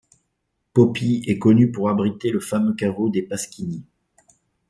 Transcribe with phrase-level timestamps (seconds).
[0.73, 3.85] Poppi est connu pour abriter le fameux caveau des Pasquini.